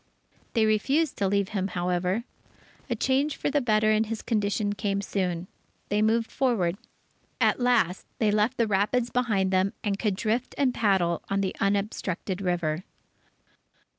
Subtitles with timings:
[0.53, 2.23] They refused to leave him, however.
[2.89, 5.45] A change for the better in his condition came soon.
[5.89, 6.75] They moved forward.
[7.39, 11.55] At last they left the rapids behind them, and could drift and paddle on the
[11.59, 12.83] unobstructed river.